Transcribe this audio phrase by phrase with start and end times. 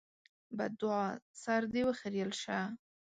[0.57, 1.07] بدوعا:
[1.41, 2.59] سر دې وخرېيل شه!